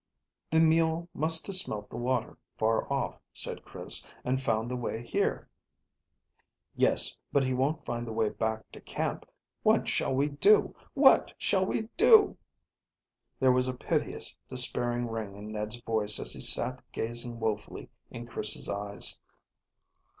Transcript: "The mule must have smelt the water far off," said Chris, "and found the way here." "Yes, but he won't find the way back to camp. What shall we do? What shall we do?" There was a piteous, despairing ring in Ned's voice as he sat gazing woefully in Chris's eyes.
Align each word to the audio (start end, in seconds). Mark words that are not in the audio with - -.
"The 0.49 0.59
mule 0.59 1.09
must 1.13 1.45
have 1.45 1.55
smelt 1.55 1.91
the 1.91 1.95
water 1.95 2.35
far 2.57 2.91
off," 2.91 3.19
said 3.33 3.63
Chris, 3.63 4.03
"and 4.25 4.41
found 4.41 4.71
the 4.71 4.75
way 4.75 5.05
here." 5.05 5.47
"Yes, 6.75 7.19
but 7.31 7.43
he 7.43 7.53
won't 7.53 7.85
find 7.85 8.07
the 8.07 8.11
way 8.11 8.29
back 8.29 8.71
to 8.71 8.81
camp. 8.81 9.27
What 9.61 9.87
shall 9.87 10.15
we 10.15 10.29
do? 10.29 10.75
What 10.95 11.35
shall 11.37 11.67
we 11.67 11.83
do?" 11.97 12.35
There 13.39 13.51
was 13.51 13.67
a 13.67 13.75
piteous, 13.77 14.35
despairing 14.49 15.07
ring 15.07 15.35
in 15.35 15.51
Ned's 15.51 15.79
voice 15.81 16.19
as 16.19 16.33
he 16.33 16.41
sat 16.41 16.81
gazing 16.91 17.39
woefully 17.39 17.91
in 18.09 18.25
Chris's 18.25 18.67
eyes. 18.67 19.19